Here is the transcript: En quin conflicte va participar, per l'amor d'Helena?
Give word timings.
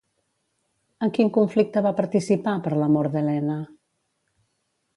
En 1.07 1.11
quin 1.17 1.29
conflicte 1.35 1.83
va 1.87 1.91
participar, 1.99 2.55
per 2.69 2.73
l'amor 2.79 3.11
d'Helena? 3.17 3.59